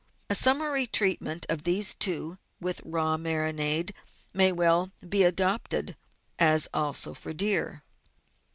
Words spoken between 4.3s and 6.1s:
may well be adopted,